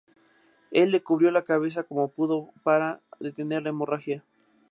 [0.71, 4.23] Él le cubrió la cabeza como pudo para detener la hemorragia.